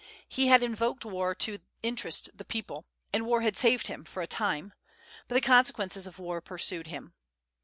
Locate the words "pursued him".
6.41-7.13